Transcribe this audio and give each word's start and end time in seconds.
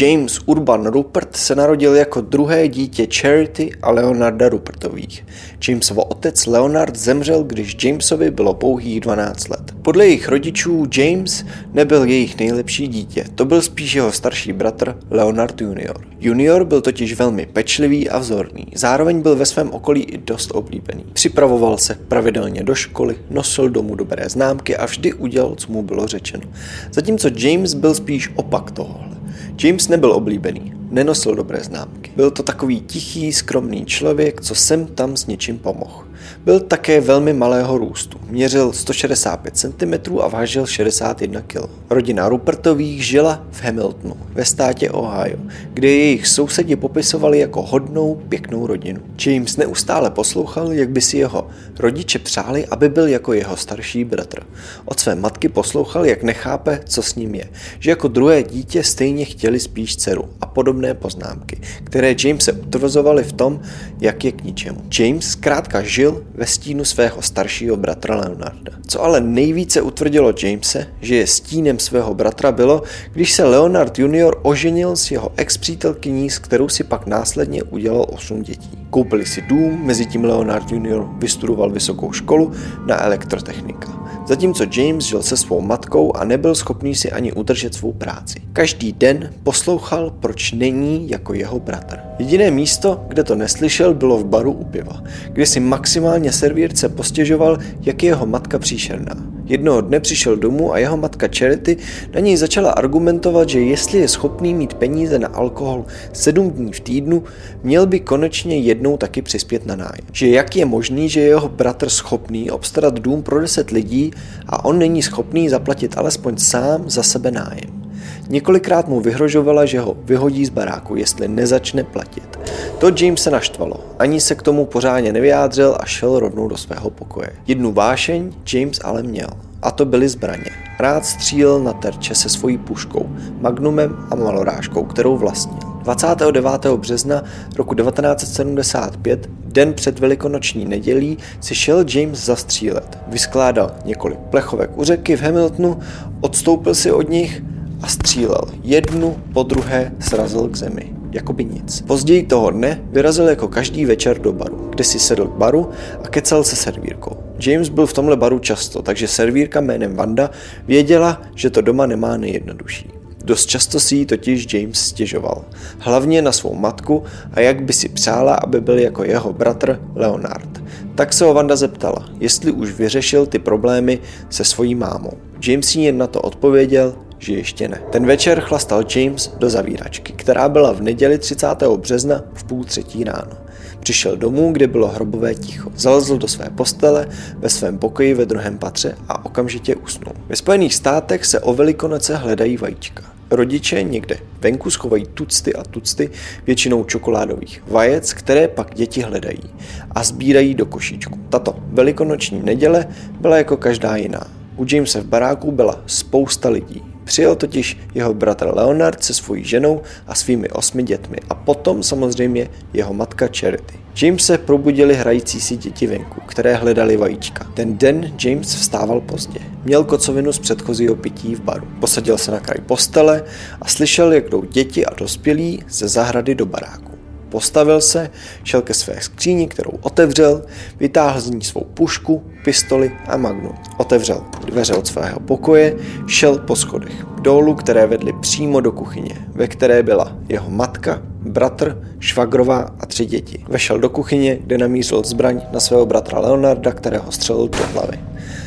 James 0.00 0.38
Urban 0.46 0.86
Rupert 0.86 1.36
se 1.36 1.54
narodil 1.54 1.96
jako 1.96 2.20
druhé 2.20 2.68
dítě 2.68 3.06
Charity 3.14 3.70
a 3.82 3.90
Leonarda 3.90 4.48
Rupertových. 4.48 5.26
Jamesovo 5.68 6.04
otec 6.04 6.46
Leonard 6.46 6.96
zemřel, 6.96 7.42
když 7.42 7.84
Jamesovi 7.84 8.30
bylo 8.30 8.54
pouhých 8.54 9.00
12 9.00 9.48
let. 9.48 9.74
Podle 9.82 10.06
jejich 10.06 10.28
rodičů 10.28 10.86
James 10.96 11.44
nebyl 11.72 12.04
jejich 12.04 12.38
nejlepší 12.38 12.88
dítě, 12.88 13.24
to 13.34 13.44
byl 13.44 13.62
spíš 13.62 13.94
jeho 13.94 14.12
starší 14.12 14.52
bratr 14.52 14.96
Leonard 15.10 15.60
Junior. 15.60 16.06
Junior 16.20 16.64
byl 16.64 16.80
totiž 16.80 17.14
velmi 17.14 17.46
pečlivý 17.46 18.10
a 18.10 18.18
vzorný, 18.18 18.66
zároveň 18.74 19.22
byl 19.22 19.36
ve 19.36 19.46
svém 19.46 19.70
okolí 19.70 20.02
i 20.02 20.18
dost 20.18 20.50
oblíbený. 20.54 21.04
Připravoval 21.12 21.78
se 21.78 21.94
pravidelně 21.94 22.62
do 22.62 22.74
školy, 22.74 23.16
nosil 23.30 23.68
domů 23.68 23.94
dobré 23.94 24.28
známky 24.28 24.76
a 24.76 24.86
vždy 24.86 25.12
udělal, 25.12 25.54
co 25.54 25.72
mu 25.72 25.82
bylo 25.82 26.06
řečeno. 26.06 26.44
Zatímco 26.92 27.28
James 27.36 27.74
byl 27.74 27.94
spíš 27.94 28.30
opak 28.36 28.70
tohohle. 28.70 29.19
James 29.62 29.88
nebyl 29.88 30.12
oblíbený, 30.12 30.72
nenosil 30.90 31.34
dobré 31.34 31.60
známky. 31.60 32.10
Byl 32.16 32.30
to 32.30 32.42
takový 32.42 32.80
tichý, 32.80 33.32
skromný 33.32 33.84
člověk, 33.84 34.40
co 34.40 34.54
sem 34.54 34.86
tam 34.86 35.16
s 35.16 35.26
něčím 35.26 35.58
pomohl. 35.58 36.04
Byl 36.44 36.60
také 36.60 37.00
velmi 37.00 37.32
malého 37.32 37.78
růstu. 37.78 38.18
Měřil 38.28 38.72
165 38.72 39.56
cm 39.56 40.18
a 40.20 40.28
vážil 40.28 40.66
61 40.66 41.40
kg. 41.40 41.70
Rodina 41.90 42.28
Rupertových 42.28 43.06
žila 43.06 43.46
v 43.50 43.62
Hamiltonu, 43.62 44.16
ve 44.32 44.44
státě 44.44 44.90
Ohio, 44.90 45.36
kde 45.74 45.88
jejich 45.88 46.26
sousedi 46.26 46.76
popisovali 46.76 47.38
jako 47.38 47.62
hodnou, 47.62 48.22
pěknou 48.28 48.66
rodinu. 48.66 49.00
James 49.26 49.56
neustále 49.56 50.10
poslouchal, 50.10 50.72
jak 50.72 50.90
by 50.90 51.00
si 51.00 51.16
jeho 51.18 51.48
rodiče 51.78 52.18
přáli, 52.18 52.66
aby 52.66 52.88
byl 52.88 53.08
jako 53.08 53.32
jeho 53.32 53.56
starší 53.56 54.04
bratr. 54.04 54.42
Od 54.84 55.00
své 55.00 55.14
matky 55.14 55.48
poslouchal, 55.48 56.06
jak 56.06 56.22
nechápe, 56.22 56.80
co 56.84 57.02
s 57.02 57.14
ním 57.14 57.34
je, 57.34 57.48
že 57.78 57.90
jako 57.90 58.08
druhé 58.08 58.42
dítě 58.42 58.82
stejně 58.82 59.24
chtěli 59.24 59.60
spíš 59.60 59.96
dceru 59.96 60.28
a 60.40 60.46
podobné 60.80 60.94
poznámky, 60.94 61.60
které 61.84 62.14
James 62.24 62.44
se 62.44 62.52
utvrzovaly 62.52 63.24
v 63.24 63.32
tom, 63.32 63.60
jak 64.00 64.24
je 64.24 64.32
k 64.32 64.44
ničemu. 64.44 64.80
James 64.98 65.30
zkrátka 65.30 65.82
žil 65.82 66.24
ve 66.34 66.46
stínu 66.46 66.84
svého 66.84 67.22
staršího 67.22 67.76
bratra 67.76 68.16
Leonarda. 68.16 68.72
Co 68.86 69.04
ale 69.04 69.20
nejvíce 69.20 69.82
utvrdilo 69.82 70.32
Jamese, 70.42 70.86
že 71.00 71.16
je 71.16 71.26
stínem 71.26 71.78
svého 71.78 72.14
bratra 72.14 72.52
bylo, 72.52 72.82
když 73.12 73.32
se 73.32 73.44
Leonard 73.44 73.98
junior 73.98 74.40
oženil 74.42 74.96
s 74.96 75.10
jeho 75.10 75.32
ex-přítelkyní, 75.36 76.30
s 76.30 76.38
kterou 76.38 76.68
si 76.68 76.84
pak 76.84 77.06
následně 77.06 77.62
udělal 77.62 78.06
8 78.08 78.42
dětí. 78.42 78.70
Koupili 78.90 79.26
si 79.26 79.42
dům, 79.42 79.80
mezi 79.84 80.06
tím 80.06 80.24
Leonard 80.24 80.72
junior 80.72 81.08
vystudoval 81.18 81.70
vysokou 81.70 82.12
školu 82.12 82.52
na 82.86 83.04
elektrotechnika. 83.04 84.00
Zatímco 84.28 84.64
James 84.76 85.04
žil 85.04 85.22
se 85.22 85.36
svou 85.36 85.60
matkou 85.60 86.16
a 86.16 86.24
nebyl 86.24 86.54
schopný 86.54 86.94
si 86.94 87.12
ani 87.12 87.32
udržet 87.32 87.74
svou 87.74 87.92
práci. 87.92 88.40
Každý 88.52 88.92
den 88.92 89.30
poslouchal, 89.42 90.10
proč 90.10 90.52
není 90.72 91.10
jako 91.10 91.34
jeho 91.34 91.60
bratr. 91.60 91.98
Jediné 92.18 92.50
místo, 92.50 93.04
kde 93.08 93.24
to 93.24 93.34
neslyšel, 93.34 93.94
bylo 93.94 94.18
v 94.18 94.24
baru 94.24 94.52
u 94.52 94.64
piva, 94.64 95.02
kde 95.32 95.46
si 95.46 95.60
maximálně 95.60 96.32
servírce 96.32 96.88
postěžoval, 96.88 97.58
jak 97.82 98.02
je 98.02 98.08
jeho 98.08 98.26
matka 98.26 98.58
příšerná. 98.58 99.14
Jednoho 99.44 99.80
dne 99.80 100.00
přišel 100.00 100.36
domů 100.36 100.72
a 100.72 100.78
jeho 100.78 100.96
matka 100.96 101.28
Charity 101.38 101.76
na 102.14 102.20
něj 102.20 102.36
začala 102.36 102.70
argumentovat, 102.70 103.48
že 103.48 103.60
jestli 103.60 103.98
je 103.98 104.08
schopný 104.08 104.54
mít 104.54 104.74
peníze 104.74 105.18
na 105.18 105.28
alkohol 105.28 105.84
sedm 106.12 106.50
dní 106.50 106.72
v 106.72 106.80
týdnu, 106.80 107.22
měl 107.62 107.86
by 107.86 108.00
konečně 108.00 108.58
jednou 108.58 108.96
taky 108.96 109.22
přispět 109.22 109.66
na 109.66 109.76
nájem. 109.76 110.06
Že 110.12 110.28
jak 110.28 110.56
je 110.56 110.64
možný, 110.64 111.08
že 111.08 111.20
je 111.20 111.26
jeho 111.26 111.48
bratr 111.48 111.88
schopný 111.88 112.50
obstarat 112.50 113.00
dům 113.00 113.22
pro 113.22 113.40
deset 113.40 113.70
lidí 113.70 114.10
a 114.46 114.64
on 114.64 114.78
není 114.78 115.02
schopný 115.02 115.48
zaplatit 115.48 115.98
alespoň 115.98 116.36
sám 116.36 116.90
za 116.90 117.02
sebe 117.02 117.30
nájem. 117.30 117.79
Několikrát 118.28 118.88
mu 118.88 119.00
vyhrožovala, 119.00 119.64
že 119.64 119.80
ho 119.80 119.96
vyhodí 120.04 120.44
z 120.46 120.48
baráku, 120.50 120.96
jestli 120.96 121.28
nezačne 121.28 121.84
platit. 121.84 122.38
To 122.78 122.90
James 122.96 123.22
se 123.22 123.30
naštvalo. 123.30 123.76
Ani 123.98 124.20
se 124.20 124.34
k 124.34 124.42
tomu 124.42 124.66
pořádně 124.66 125.12
nevyjádřil 125.12 125.76
a 125.80 125.86
šel 125.86 126.18
rovnou 126.18 126.48
do 126.48 126.56
svého 126.56 126.90
pokoje. 126.90 127.30
Jednu 127.46 127.72
vášeň 127.72 128.32
James 128.52 128.80
ale 128.84 129.02
měl. 129.02 129.28
A 129.62 129.70
to 129.70 129.84
byly 129.84 130.08
zbraně. 130.08 130.50
Rád 130.78 131.06
střílel 131.06 131.60
na 131.60 131.72
terče 131.72 132.14
se 132.14 132.28
svojí 132.28 132.58
puškou, 132.58 133.08
magnumem 133.40 133.96
a 134.10 134.14
malorážkou, 134.14 134.84
kterou 134.84 135.16
vlastnil. 135.16 135.70
29. 135.82 136.66
března 136.76 137.24
roku 137.56 137.74
1975, 137.74 139.28
den 139.44 139.74
před 139.74 139.98
velikonoční 139.98 140.64
nedělí, 140.64 141.18
si 141.40 141.54
šel 141.54 141.84
James 141.88 142.24
zastřílet. 142.24 142.98
Vyskládal 143.06 143.74
několik 143.84 144.18
plechovek 144.18 144.78
u 144.78 144.84
řeky 144.84 145.16
v 145.16 145.22
Hamiltonu, 145.22 145.78
odstoupil 146.20 146.74
si 146.74 146.92
od 146.92 147.08
nich 147.08 147.42
a 147.82 147.88
střílel. 147.88 148.42
Jednu 148.62 149.16
po 149.32 149.42
druhé 149.42 149.92
srazil 150.00 150.48
k 150.48 150.56
zemi. 150.56 150.94
Jakoby 151.12 151.44
nic. 151.44 151.80
Později 151.80 152.22
toho 152.22 152.50
dne 152.50 152.80
vyrazil 152.92 153.28
jako 153.28 153.48
každý 153.48 153.84
večer 153.84 154.18
do 154.18 154.32
baru, 154.32 154.68
kde 154.70 154.84
si 154.84 154.98
sedl 154.98 155.26
k 155.26 155.36
baru 155.36 155.68
a 156.04 156.08
kecal 156.08 156.44
se 156.44 156.56
servírkou. 156.56 157.16
James 157.46 157.68
byl 157.68 157.86
v 157.86 157.92
tomhle 157.92 158.16
baru 158.16 158.38
často, 158.38 158.82
takže 158.82 159.08
servírka 159.08 159.60
jménem 159.60 159.96
Vanda 159.96 160.30
věděla, 160.66 161.22
že 161.34 161.50
to 161.50 161.60
doma 161.60 161.86
nemá 161.86 162.16
nejjednodušší. 162.16 162.90
Dost 163.24 163.46
často 163.46 163.80
si 163.80 163.96
jí 163.96 164.06
totiž 164.06 164.54
James 164.54 164.78
stěžoval. 164.78 165.44
Hlavně 165.78 166.22
na 166.22 166.32
svou 166.32 166.54
matku 166.54 167.02
a 167.32 167.40
jak 167.40 167.62
by 167.62 167.72
si 167.72 167.88
přála, 167.88 168.34
aby 168.34 168.60
byl 168.60 168.78
jako 168.78 169.04
jeho 169.04 169.32
bratr 169.32 169.80
Leonard. 169.94 170.62
Tak 170.94 171.12
se 171.12 171.24
ho 171.24 171.34
Vanda 171.34 171.56
zeptala, 171.56 172.08
jestli 172.20 172.52
už 172.52 172.72
vyřešil 172.72 173.26
ty 173.26 173.38
problémy 173.38 173.98
se 174.30 174.44
svojí 174.44 174.74
mámou. 174.74 175.12
James 175.46 175.74
jí 175.76 175.84
jen 175.84 175.98
na 175.98 176.06
to 176.06 176.20
odpověděl, 176.20 176.94
že 177.20 177.32
ještě 177.34 177.68
ne. 177.68 177.82
Ten 177.90 178.06
večer 178.06 178.40
chlastal 178.40 178.84
James 178.96 179.30
do 179.38 179.50
zavíračky, 179.50 180.12
která 180.12 180.48
byla 180.48 180.72
v 180.72 180.82
neděli 180.82 181.18
30. 181.18 181.46
března 181.76 182.22
v 182.34 182.44
půl 182.44 182.64
třetí 182.64 183.04
ráno. 183.04 183.32
Přišel 183.80 184.16
domů, 184.16 184.52
kde 184.52 184.66
bylo 184.66 184.88
hrobové 184.88 185.34
ticho. 185.34 185.70
Zalezl 185.76 186.18
do 186.18 186.28
své 186.28 186.50
postele 186.50 187.08
ve 187.38 187.48
svém 187.48 187.78
pokoji 187.78 188.14
ve 188.14 188.26
druhém 188.26 188.58
patře 188.58 188.96
a 189.08 189.24
okamžitě 189.24 189.74
usnul. 189.74 190.14
Ve 190.28 190.36
Spojených 190.36 190.74
státech 190.74 191.26
se 191.26 191.40
o 191.40 191.54
velikonoce 191.54 192.16
hledají 192.16 192.56
vajíčka. 192.56 193.02
Rodiče 193.30 193.82
někde 193.82 194.18
venku 194.40 194.70
schovají 194.70 195.06
tucty 195.14 195.54
a 195.54 195.62
tucty, 195.62 196.10
většinou 196.46 196.84
čokoládových 196.84 197.62
vajec, 197.68 198.12
které 198.12 198.48
pak 198.48 198.74
děti 198.74 199.00
hledají 199.00 199.54
a 199.90 200.02
sbírají 200.02 200.54
do 200.54 200.66
košíčku. 200.66 201.18
Tato 201.28 201.56
velikonoční 201.58 202.42
neděle 202.42 202.86
byla 203.20 203.36
jako 203.36 203.56
každá 203.56 203.96
jiná. 203.96 204.26
U 204.56 204.66
Jamesa 204.72 205.00
v 205.00 205.04
baráku 205.04 205.52
byla 205.52 205.80
spousta 205.86 206.48
lidí. 206.48 206.89
Přijel 207.10 207.36
totiž 207.36 207.78
jeho 207.94 208.14
bratr 208.14 208.50
Leonard 208.54 209.04
se 209.04 209.14
svojí 209.14 209.44
ženou 209.44 209.82
a 210.06 210.14
svými 210.14 210.48
osmi 210.48 210.82
dětmi 210.82 211.16
a 211.30 211.34
potom 211.34 211.82
samozřejmě 211.82 212.48
jeho 212.72 212.94
matka 212.94 213.28
Charity. 213.36 213.74
James 214.02 214.26
se 214.26 214.38
probudili 214.38 214.94
hrající 214.94 215.40
si 215.40 215.56
děti 215.56 215.86
venku, 215.86 216.20
které 216.26 216.54
hledali 216.54 216.96
vajíčka. 216.96 217.46
Ten 217.54 217.78
den 217.78 218.12
James 218.24 218.54
vstával 218.54 219.00
pozdě. 219.00 219.40
Měl 219.64 219.84
kocovinu 219.84 220.32
z 220.32 220.38
předchozího 220.38 220.96
pití 220.96 221.34
v 221.34 221.40
baru. 221.40 221.66
Posadil 221.80 222.18
se 222.18 222.30
na 222.30 222.40
kraj 222.40 222.60
postele 222.66 223.24
a 223.62 223.68
slyšel, 223.68 224.12
jak 224.12 224.28
jdou 224.28 224.44
děti 224.44 224.86
a 224.86 224.94
dospělí 224.94 225.64
ze 225.68 225.88
zahrady 225.88 226.34
do 226.34 226.46
baráku. 226.46 226.89
Postavil 227.30 227.80
se, 227.80 228.10
šel 228.44 228.62
ke 228.62 228.74
své 228.74 229.00
skříni, 229.00 229.48
kterou 229.48 229.70
otevřel, 229.80 230.42
vytáhl 230.80 231.20
z 231.20 231.30
ní 231.30 231.42
svou 231.42 231.64
pušku, 231.74 232.22
pistoli 232.44 232.92
a 233.06 233.16
magnum. 233.16 233.54
Otevřel 233.76 234.22
dveře 234.46 234.74
od 234.74 234.86
svého 234.86 235.20
pokoje, 235.20 235.76
šel 236.06 236.38
po 236.38 236.56
schodech 236.56 237.04
dolů, 237.20 237.54
které 237.54 237.86
vedly 237.86 238.12
přímo 238.20 238.60
do 238.60 238.72
kuchyně, 238.72 239.26
ve 239.34 239.48
které 239.48 239.82
byla 239.82 240.16
jeho 240.28 240.50
matka, 240.50 241.02
bratr, 241.20 241.78
švagrová 242.00 242.70
a 242.80 242.86
tři 242.86 243.06
děti. 243.06 243.44
Vešel 243.48 243.78
do 243.78 243.88
kuchyně, 243.88 244.38
kde 244.40 244.58
namířil 244.58 245.02
zbraň 245.04 245.40
na 245.52 245.60
svého 245.60 245.86
bratra 245.86 246.20
Leonarda, 246.20 246.72
kterého 246.72 247.12
střelil 247.12 247.48
do 247.48 247.58
hlavy. 247.72 248.00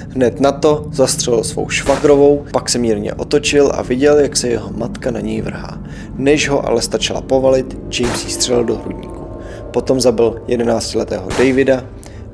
Hned 0.09 0.39
na 0.39 0.51
to 0.51 0.85
zastřelil 0.91 1.43
svou 1.43 1.69
švagrovou, 1.69 2.45
pak 2.51 2.69
se 2.69 2.77
mírně 2.77 3.13
otočil 3.13 3.71
a 3.73 3.81
viděl, 3.81 4.19
jak 4.19 4.37
se 4.37 4.47
jeho 4.47 4.71
matka 4.75 5.11
na 5.11 5.19
něj 5.19 5.41
vrhá. 5.41 5.83
Než 6.15 6.49
ho 6.49 6.67
ale 6.67 6.81
stačila 6.81 7.21
povalit, 7.21 7.77
James 7.99 8.25
jí 8.25 8.31
střelil 8.31 8.63
do 8.63 8.75
hrudníku. 8.75 9.23
Potom 9.71 10.01
zabil 10.01 10.41
11-letého 10.47 11.27
Davida, 11.37 11.85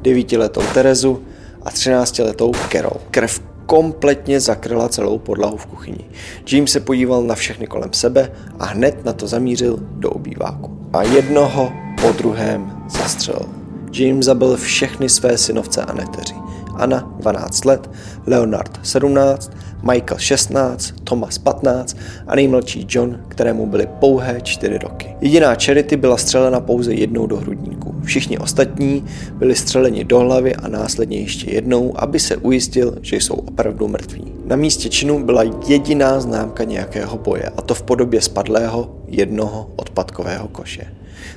9-letou 0.01 0.61
Terezu 0.73 1.21
a 1.63 1.69
13-letou 1.69 2.51
Carol. 2.71 3.01
Krev 3.11 3.41
kompletně 3.65 4.39
zakryla 4.39 4.89
celou 4.89 5.17
podlahu 5.17 5.57
v 5.57 5.65
kuchyni. 5.65 6.05
James 6.51 6.71
se 6.71 6.79
podíval 6.79 7.23
na 7.23 7.35
všechny 7.35 7.67
kolem 7.67 7.93
sebe 7.93 8.31
a 8.59 8.65
hned 8.65 9.05
na 9.05 9.13
to 9.13 9.27
zamířil 9.27 9.79
do 9.79 10.09
obýváku. 10.09 10.77
A 10.93 11.03
jednoho 11.03 11.71
po 12.01 12.11
druhém 12.11 12.83
zastřelil. 12.89 13.45
James 13.93 14.25
zabil 14.25 14.57
všechny 14.57 15.09
své 15.09 15.37
synovce 15.37 15.81
a 15.81 15.93
neteři. 15.93 16.33
Anna 16.79 17.13
12 17.19 17.65
let, 17.65 17.89
Leonard 18.27 18.79
17, 18.83 19.51
Michael 19.91 20.19
16, 20.19 20.93
Thomas 21.03 21.37
15 21.37 21.97
a 22.27 22.35
nejmladší 22.35 22.85
John, 22.89 23.19
kterému 23.27 23.65
byly 23.65 23.87
pouhé 23.99 24.41
4 24.41 24.77
roky. 24.77 25.15
Jediná 25.21 25.55
Charity 25.55 25.97
byla 25.97 26.17
střelena 26.17 26.59
pouze 26.59 26.93
jednou 26.93 27.27
do 27.27 27.37
hrudníku. 27.37 27.95
Všichni 28.03 28.37
ostatní 28.37 29.05
byli 29.33 29.55
střeleni 29.55 30.03
do 30.03 30.19
hlavy 30.19 30.55
a 30.55 30.67
následně 30.67 31.19
ještě 31.19 31.51
jednou, 31.51 31.93
aby 31.95 32.19
se 32.19 32.37
ujistil, 32.37 32.97
že 33.01 33.15
jsou 33.15 33.33
opravdu 33.33 33.87
mrtví. 33.87 34.33
Na 34.45 34.55
místě 34.55 34.89
činu 34.89 35.23
byla 35.23 35.43
jediná 35.67 36.19
známka 36.19 36.63
nějakého 36.63 37.17
boje, 37.17 37.51
a 37.57 37.61
to 37.61 37.73
v 37.73 37.81
podobě 37.81 38.21
spadlého 38.21 38.95
jednoho 39.07 39.69
odpadkového 39.75 40.47
koše. 40.47 40.87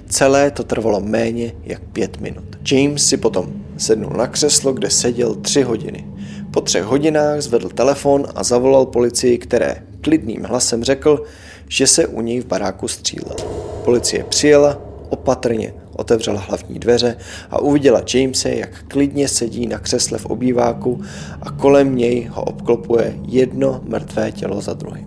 Celé 0.09 0.51
to 0.51 0.65
trvalo 0.65 1.01
méně 1.01 1.53
jak 1.65 1.83
pět 1.93 2.21
minut. 2.21 2.45
James 2.73 3.07
si 3.07 3.17
potom 3.17 3.53
sednul 3.77 4.13
na 4.17 4.27
křeslo, 4.27 4.73
kde 4.73 4.91
seděl 4.91 5.35
tři 5.35 5.63
hodiny. 5.63 6.07
Po 6.51 6.61
třech 6.61 6.85
hodinách 6.85 7.41
zvedl 7.41 7.69
telefon 7.69 8.27
a 8.35 8.43
zavolal 8.43 8.87
policii, 8.87 9.39
které 9.39 9.83
klidným 10.01 10.45
hlasem 10.45 10.85
řekl, 10.85 11.25
že 11.69 11.87
se 11.87 12.07
u 12.07 12.21
něj 12.21 12.41
v 12.41 12.47
baráku 12.47 12.89
střílel. 12.89 13.37
Policie 13.85 14.25
přijela, 14.25 14.79
opatrně 15.09 15.75
otevřela 15.97 16.41
hlavní 16.41 16.79
dveře 16.79 17.17
a 17.51 17.61
uviděla 17.61 18.03
Jamese, 18.15 18.51
jak 18.51 18.85
klidně 18.89 19.29
sedí 19.29 19.67
na 19.67 19.79
křesle 19.79 20.19
v 20.19 20.27
obýváku 20.27 21.01
a 21.43 21.51
kolem 21.51 21.97
něj 21.97 22.27
ho 22.31 22.45
obklopuje 22.45 23.19
jedno 23.29 23.81
mrtvé 23.85 24.33
tělo 24.33 24.61
za 24.61 24.73
druhým. 24.73 25.07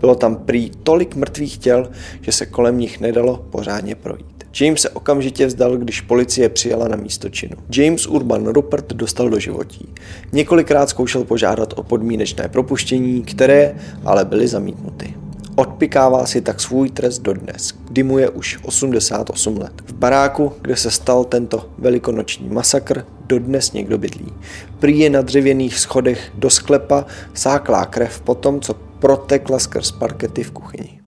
Bylo 0.00 0.14
tam 0.14 0.36
prý 0.36 0.70
tolik 0.82 1.16
mrtvých 1.16 1.58
těl, 1.58 1.90
že 2.20 2.32
se 2.32 2.46
kolem 2.46 2.78
nich 2.78 3.00
nedalo 3.00 3.46
pořádně 3.50 3.94
projít. 3.94 4.39
James 4.60 4.80
se 4.80 4.90
okamžitě 4.90 5.46
vzdal, 5.46 5.76
když 5.76 6.00
policie 6.00 6.48
přijala 6.48 6.88
na 6.88 6.96
místo 6.96 7.28
činu. 7.28 7.56
James 7.76 8.06
Urban 8.06 8.46
Rupert 8.46 8.92
dostal 8.92 9.30
do 9.30 9.38
životí. 9.38 9.88
Několikrát 10.32 10.88
zkoušel 10.88 11.24
požádat 11.24 11.74
o 11.76 11.82
podmínečné 11.82 12.48
propuštění, 12.48 13.22
které 13.22 13.74
ale 14.04 14.24
byly 14.24 14.48
zamítnuty. 14.48 15.14
Odpikává 15.56 16.26
si 16.26 16.40
tak 16.40 16.60
svůj 16.60 16.90
trest 16.90 17.18
dodnes, 17.18 17.72
kdy 17.88 18.02
mu 18.02 18.18
je 18.18 18.28
už 18.28 18.58
88 18.62 19.58
let. 19.58 19.72
V 19.86 19.92
baráku, 19.92 20.52
kde 20.62 20.76
se 20.76 20.90
stal 20.90 21.24
tento 21.24 21.70
velikonoční 21.78 22.48
masakr, 22.48 23.04
dodnes 23.26 23.72
někdo 23.72 23.98
bydlí. 23.98 24.32
Prý 24.78 24.98
je 24.98 25.10
na 25.10 25.22
dřevěných 25.22 25.78
schodech 25.78 26.30
do 26.34 26.50
sklepa 26.50 27.06
sáklá 27.34 27.86
krev 27.86 28.20
po 28.20 28.34
tom, 28.34 28.60
co 28.60 28.74
protekla 28.74 29.58
skrz 29.58 29.92
parkety 29.92 30.42
v 30.42 30.50
kuchyni. 30.50 30.99